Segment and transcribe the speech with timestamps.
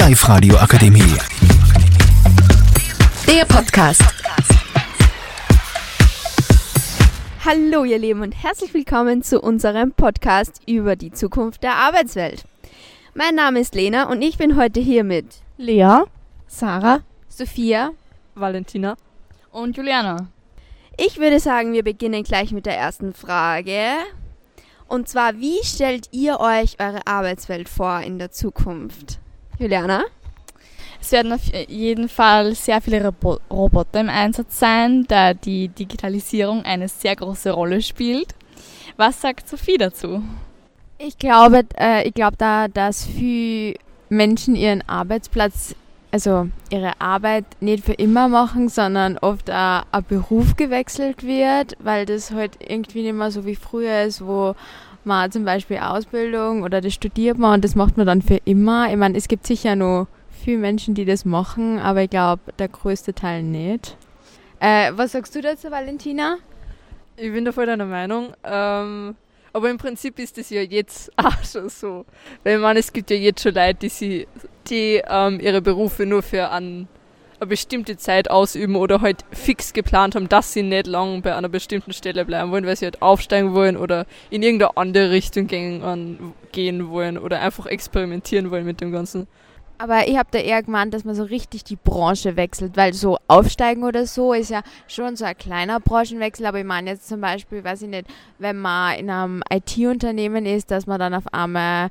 [0.00, 1.14] Live Radio Akademie.
[3.28, 4.02] Der Podcast.
[7.44, 12.44] Hallo ihr Lieben und herzlich willkommen zu unserem Podcast über die Zukunft der Arbeitswelt.
[13.12, 15.26] Mein Name ist Lena und ich bin heute hier mit
[15.58, 16.04] Lea,
[16.46, 17.90] Sarah, Sophia.
[18.34, 18.96] Valentina.
[19.52, 20.28] Und Juliana.
[20.96, 23.96] Ich würde sagen, wir beginnen gleich mit der ersten Frage.
[24.88, 29.20] Und zwar, wie stellt ihr euch eure Arbeitswelt vor in der Zukunft?
[29.60, 30.04] Juliana?
[31.02, 36.64] Es werden auf jeden Fall sehr viele Robo Roboter im Einsatz sein, da die Digitalisierung
[36.64, 38.34] eine sehr große Rolle spielt.
[38.96, 40.22] Was sagt Sophie dazu?
[40.98, 43.74] Ich glaube, äh, ich glaube da, dass viele
[44.08, 45.74] Menschen ihren Arbeitsplatz,
[46.10, 52.06] also ihre Arbeit nicht für immer machen, sondern oft auch ein Beruf gewechselt wird, weil
[52.06, 54.54] das halt irgendwie nicht mehr so wie früher ist, wo
[55.06, 58.90] man zum Beispiel Ausbildung oder das studiert man und das macht man dann für immer.
[58.90, 62.68] Ich meine, es gibt sicher noch viele Menschen, die das machen, aber ich glaube, der
[62.68, 63.96] größte Teil nicht.
[64.58, 66.36] Äh, was sagst du dazu, Valentina?
[67.16, 68.34] Ich bin da voll deiner Meinung.
[68.44, 69.14] Ähm,
[69.52, 72.04] aber im Prinzip ist das ja jetzt auch schon so.
[72.44, 74.28] Weil ich meine, es gibt ja jetzt schon Leute, die, sie,
[74.68, 76.88] die ähm, ihre Berufe nur für an
[77.40, 81.48] eine bestimmte Zeit ausüben oder halt fix geplant haben, dass sie nicht lang bei einer
[81.48, 86.34] bestimmten Stelle bleiben wollen, weil sie halt aufsteigen wollen oder in irgendeine andere Richtung gehen,
[86.52, 89.26] gehen wollen oder einfach experimentieren wollen mit dem Ganzen.
[89.78, 93.16] Aber ich habe da eher gemeint, dass man so richtig die Branche wechselt, weil so
[93.28, 96.44] aufsteigen oder so ist ja schon so ein kleiner Branchenwechsel.
[96.44, 98.06] Aber ich meine jetzt zum Beispiel, weiß ich nicht,
[98.38, 101.88] wenn man in einem IT-Unternehmen ist, dass man dann auf einmal,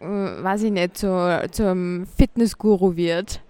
[0.00, 3.42] äh, weiß ich nicht, zu, zum Fitnessguru wird.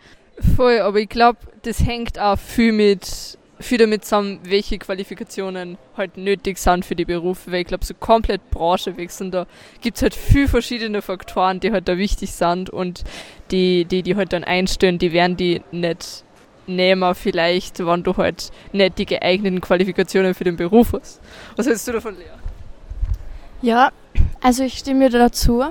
[0.57, 6.17] Voll, aber ich glaube, das hängt auch viel mit viel damit zusammen, welche Qualifikationen halt
[6.17, 9.47] nötig sind für die Berufe, weil ich glaube, so komplett Branche wechseln, da
[9.81, 13.05] gibt es halt viel verschiedene Faktoren, die halt da wichtig sind und
[13.51, 16.25] die, die, die halt dann einstellen, die werden die nicht
[16.67, 21.21] nehmen vielleicht, wenn du halt nicht die geeigneten Qualifikationen für den Beruf hast.
[21.57, 22.25] Was hältst du davon, Lea?
[23.63, 23.91] Ja,
[24.41, 25.65] also ich stimme dir dazu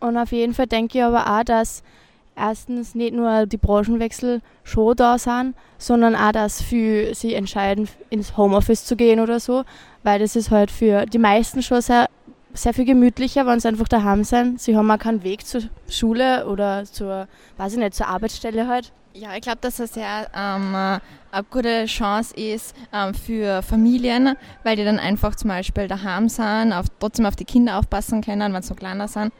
[0.00, 1.82] und auf jeden Fall denke ich aber auch, dass
[2.38, 8.36] erstens nicht nur die Branchenwechsel schon da sind, sondern auch, dass für sie entscheiden, ins
[8.36, 9.64] Homeoffice zu gehen oder so,
[10.02, 12.08] weil das ist halt für die meisten schon sehr,
[12.54, 14.60] sehr viel gemütlicher, wenn sie einfach daheim sind.
[14.60, 18.92] Sie haben auch keinen Weg zur Schule oder zur, weiß ich nicht, zur Arbeitsstelle halt.
[19.14, 21.00] Ja, ich glaube, dass das sehr ähm, eine
[21.50, 26.86] gute Chance ist ähm, für Familien, weil die dann einfach zum Beispiel daheim sind, auf,
[27.00, 29.32] trotzdem auf die Kinder aufpassen können, wenn sie so kleiner sind.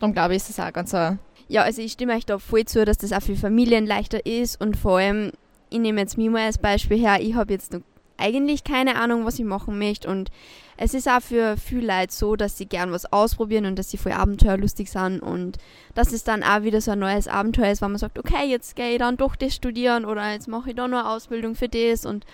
[0.00, 1.18] Darum glaube ich, ist das auch ganz eine
[1.50, 4.60] ja, also ich stimme euch da voll zu, dass das auch für Familien leichter ist
[4.60, 5.32] und vor allem,
[5.68, 7.80] ich nehme jetzt mal als Beispiel her, ich habe jetzt noch
[8.16, 10.30] eigentlich keine Ahnung, was ich machen möchte und
[10.76, 13.96] es ist auch für viele Leute so, dass sie gern was ausprobieren und dass sie
[13.96, 15.58] voll abenteuerlustig sind und
[15.94, 18.76] dass es dann auch wieder so ein neues Abenteuer ist, wenn man sagt, okay, jetzt
[18.76, 22.06] gehe ich dann doch das studieren oder jetzt mache ich da eine Ausbildung für das
[22.06, 22.24] und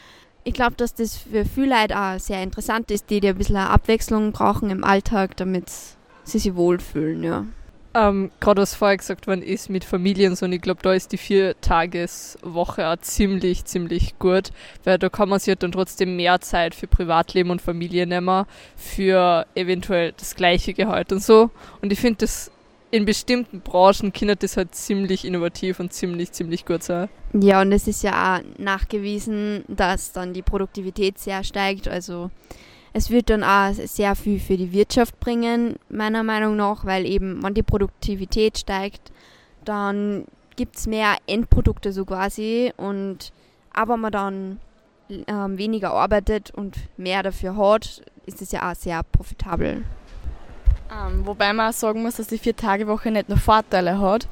[0.45, 3.57] ich glaube, dass das für viele Leute auch sehr interessant ist, die, die ein bisschen
[3.57, 5.71] Abwechslung brauchen im Alltag, damit
[6.25, 7.47] sie sich wohlfühlen, ja.
[7.97, 11.13] Ähm, Gerade was vorher gesagt worden ist mit Familien so, und ich glaube, da ist
[11.13, 14.51] die Viertageswoche auch ziemlich, ziemlich gut,
[14.85, 18.45] weil da kann man sich halt dann trotzdem mehr Zeit für Privatleben und Familie nehmen,
[18.77, 21.49] für eventuell das gleiche Gehalt und so.
[21.81, 22.51] Und ich finde das
[22.91, 27.09] in bestimmten Branchen kann das halt ziemlich innovativ und ziemlich, ziemlich gut sein.
[27.33, 31.89] Ja, und es ist ja auch nachgewiesen, dass dann die Produktivität sehr steigt.
[31.89, 32.31] Also
[32.97, 37.43] es wird dann auch sehr viel für die Wirtschaft bringen, meiner Meinung nach, weil eben,
[37.43, 39.13] wenn die Produktivität steigt,
[39.67, 40.25] dann
[40.57, 43.33] gibt es mehr Endprodukte so quasi und
[43.75, 44.61] aber man dann
[45.11, 49.85] ähm, weniger arbeitet und mehr dafür hat, ist es ja auch sehr profitabel.
[50.91, 54.27] Ähm, wobei man auch sagen muss, dass die Vier-Tage-Woche nicht nur Vorteile hat,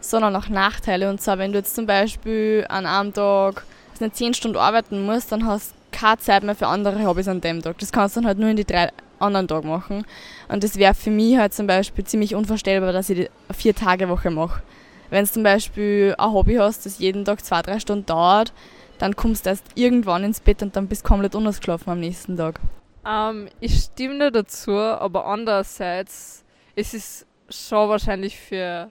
[0.00, 1.10] sondern auch Nachteile.
[1.10, 3.66] Und zwar, wenn du jetzt zum Beispiel an einem Tag
[4.00, 7.62] nicht zehn Stunden arbeiten musst, dann hast keine Zeit mehr für andere Hobbys an dem
[7.62, 7.78] Tag.
[7.78, 10.04] Das kannst du dann halt nur in die drei anderen Tagen machen.
[10.48, 14.62] Und das wäre für mich halt zum Beispiel ziemlich unvorstellbar, dass ich die Vier-Tage-Woche mache.
[15.08, 18.52] Wenn du zum Beispiel ein Hobby hast, das jeden Tag zwei, drei Stunden dauert,
[18.98, 22.36] dann kommst du erst irgendwann ins Bett und dann bist du komplett unausgeschlafen am nächsten
[22.36, 22.60] Tag.
[23.06, 26.44] Ähm, ich stimme dazu, aber andererseits
[26.74, 28.90] ist es schon wahrscheinlich für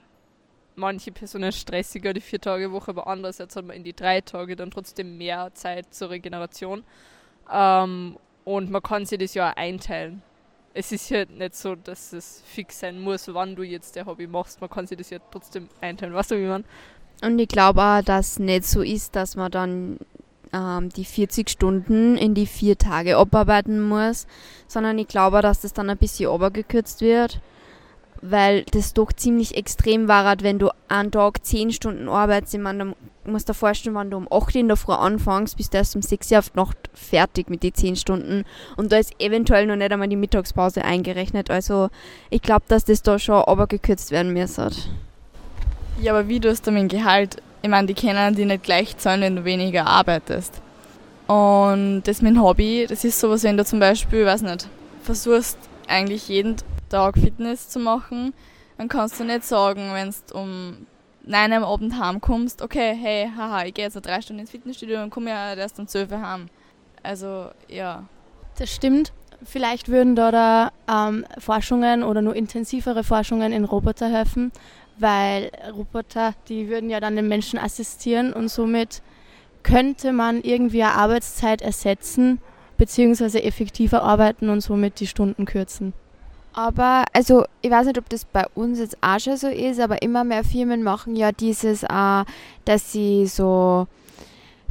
[0.76, 5.18] manche Personen stressiger, die Vier-Tage-Woche, aber andererseits hat man in die drei Tage dann trotzdem
[5.18, 6.84] mehr Zeit zur Regeneration.
[7.52, 10.22] Ähm, und man kann sich das ja auch einteilen.
[10.74, 14.26] Es ist ja nicht so, dass es fix sein muss, wann du jetzt der Hobby
[14.26, 14.60] machst.
[14.60, 16.14] Man kann sich das ja trotzdem einteilen.
[16.14, 16.64] Weißt du, wie man?
[17.22, 19.98] Und ich glaube auch, dass nicht so ist, dass man dann
[20.52, 24.26] ähm, die 40 Stunden in die vier Tage abarbeiten muss,
[24.68, 27.40] sondern ich glaube, dass das dann ein bisschen obergekürzt wird
[28.30, 32.54] weil das doch ziemlich extrem war, wenn du einen Tag 10 Stunden arbeitest.
[32.54, 32.94] Ich meine,
[33.24, 35.78] du musst dir vorstellen, wenn du um 8 Uhr in der Früh anfängst, bist du
[35.78, 38.44] erst um 6 Uhr auf die Nacht fertig mit den 10 Stunden.
[38.76, 41.50] Und da ist eventuell noch nicht einmal die Mittagspause eingerechnet.
[41.50, 41.88] Also
[42.30, 44.70] ich glaube, dass das da schon aber gekürzt werden müsste.
[46.00, 47.36] Ja, aber wie du es mit dem Gehalt?
[47.62, 50.60] Ich meine, die können die nicht gleich zahlen, wenn du weniger arbeitest.
[51.26, 54.68] Und das mit dem Hobby, das ist sowas, wenn du zum Beispiel, weiß nicht,
[55.02, 55.58] versuchst
[55.88, 56.56] eigentlich jeden
[56.88, 58.32] Tag Fitness zu machen,
[58.78, 60.86] dann kannst du nicht sagen, wenn du um
[61.26, 65.10] 9 am Abend heimkommst, okay, hey, haha, ich gehe jetzt drei Stunden ins Fitnessstudio und
[65.10, 66.48] komme ja erst um 12 Uhr heim.
[67.02, 68.04] Also, ja.
[68.58, 69.12] Das stimmt.
[69.42, 70.72] Vielleicht würden da, da
[71.08, 74.50] ähm, Forschungen oder nur intensivere Forschungen in Roboter helfen,
[74.98, 79.02] weil Roboter, die würden ja dann den Menschen assistieren und somit
[79.62, 82.40] könnte man irgendwie eine Arbeitszeit ersetzen,
[82.78, 85.92] beziehungsweise effektiver arbeiten und somit die Stunden kürzen.
[86.56, 90.00] Aber, also, ich weiß nicht, ob das bei uns jetzt auch schon so ist, aber
[90.00, 92.24] immer mehr Firmen machen ja dieses, äh,
[92.64, 93.86] dass sie so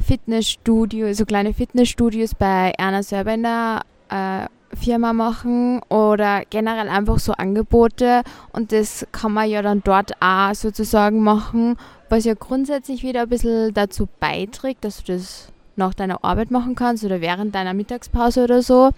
[0.04, 4.46] Fitnessstudios, so kleine Fitnessstudios bei einer selber in der äh,
[4.76, 8.22] Firma machen oder generell einfach so Angebote
[8.52, 11.76] und das kann man ja dann dort auch sozusagen machen,
[12.08, 16.74] was ja grundsätzlich wieder ein bisschen dazu beiträgt, dass du das nach deiner Arbeit machen
[16.74, 18.90] kannst oder während deiner Mittagspause oder so.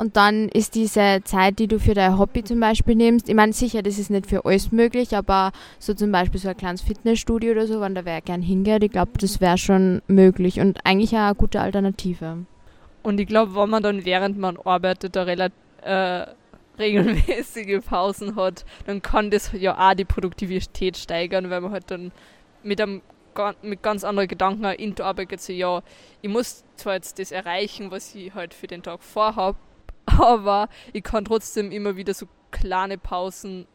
[0.00, 3.52] Und dann ist diese Zeit, die du für dein Hobby zum Beispiel nimmst, ich meine
[3.52, 5.50] sicher, das ist nicht für alles möglich, aber
[5.80, 8.92] so zum Beispiel so ein kleines Fitnessstudio oder so, wenn da wer gern hingeht, ich
[8.92, 12.46] glaube, das wäre schon möglich und eigentlich auch eine gute Alternative.
[13.02, 16.26] Und ich glaube, wenn man dann während man arbeitet da relativ äh,
[16.78, 22.12] regelmäßige Pausen hat, dann kann das ja auch die Produktivität steigern, weil man halt dann
[22.62, 23.02] mit einem
[23.62, 25.82] mit ganz anderen Gedanken in die Arbeit geht, so, ja,
[26.22, 29.56] ich muss zwar jetzt das erreichen, was ich halt für den Tag vorhabe,
[30.18, 33.66] aber ich kann trotzdem immer wieder so kleine Pausen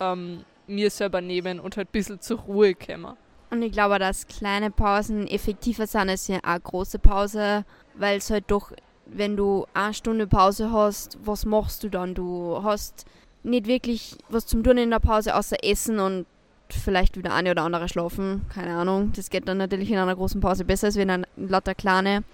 [0.00, 3.16] ähm, mir selber nehmen und halt ein bisschen zur Ruhe kommen.
[3.50, 7.64] Und ich glaube, dass kleine Pausen effektiver sind als eine große Pause,
[7.94, 8.72] weil es halt doch,
[9.06, 12.14] wenn du eine Stunde Pause hast, was machst du dann?
[12.14, 13.06] Du hast
[13.42, 16.26] nicht wirklich was zum Tun in der Pause, außer Essen und
[16.70, 18.44] vielleicht wieder eine oder andere schlafen.
[18.52, 19.12] Keine Ahnung.
[19.16, 22.24] Das geht dann natürlich in einer großen Pause besser als wenn eine lauter kleine.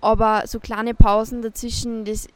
[0.00, 2.26] Aber so kleine Pausen dazwischen, das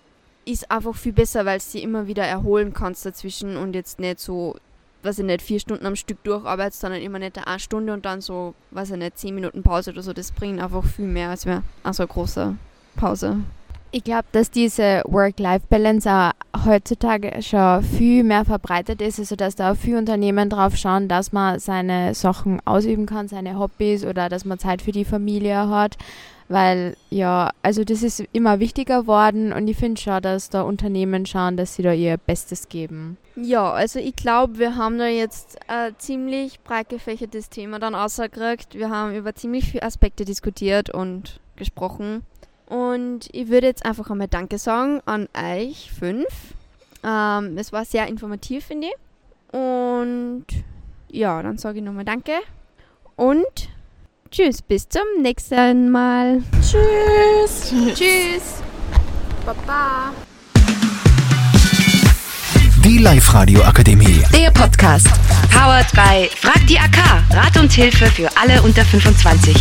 [0.48, 4.18] ist einfach viel besser, weil du sie immer wieder erholen kannst dazwischen und jetzt nicht
[4.18, 4.56] so,
[5.02, 8.20] weiß ich nicht, vier Stunden am Stück durcharbeitest, sondern immer nicht eine Stunde und dann
[8.20, 10.12] so, weiß ich nicht, zehn Minuten Pause oder so.
[10.12, 12.56] Das bringt einfach viel mehr als wäre also eine große
[12.96, 13.36] Pause.
[13.90, 19.72] Ich glaube, dass diese Work-Life-Balance auch heutzutage schon viel mehr verbreitet ist, also dass da
[19.72, 24.44] auch viele Unternehmen drauf schauen, dass man seine Sachen ausüben kann, seine Hobbys oder dass
[24.44, 25.96] man Zeit für die Familie hat
[26.48, 31.26] weil ja, also das ist immer wichtiger worden und ich finde schon, dass da Unternehmen
[31.26, 33.18] schauen, dass sie da ihr Bestes geben.
[33.36, 38.74] Ja, also ich glaube, wir haben da jetzt ein ziemlich breit gefächertes Thema dann ausgekriegt.
[38.74, 42.22] Wir haben über ziemlich viele Aspekte diskutiert und gesprochen.
[42.66, 46.26] Und ich würde jetzt einfach einmal Danke sagen an euch fünf.
[47.04, 49.54] Ähm, es war sehr informativ, finde ich.
[49.54, 50.46] Und
[51.10, 52.32] ja, dann sage ich nochmal Danke.
[53.16, 53.68] Und
[54.30, 56.42] Tschüss, bis zum nächsten Mal.
[56.60, 57.72] Tschüss.
[57.94, 58.62] Tschüss.
[59.46, 60.12] Baba.
[62.84, 64.22] Die Live-Radio Akademie.
[64.34, 65.08] Der Podcast.
[65.50, 66.98] Powered by Frag die AK.
[67.30, 69.56] Rat und Hilfe für alle unter 25.